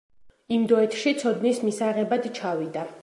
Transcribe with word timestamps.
ინდოეთში 0.55 1.13
ცოდნის 1.19 1.61
მისაღებად 1.67 2.27
ჩავიდა. 2.41 2.89